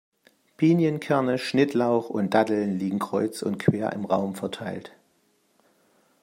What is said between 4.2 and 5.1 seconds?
verteilt.